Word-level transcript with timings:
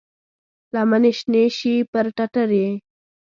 لمنې 0.73 1.11
شنې 1.19 1.45
شي 1.57 1.73
پر 1.91 2.05
ټټر 2.15 2.49
یې، 2.59 2.69